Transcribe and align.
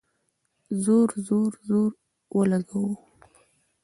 زور، 0.83 1.09
زور، 1.27 1.51
زور 1.67 1.91
اولګوو 2.33 2.93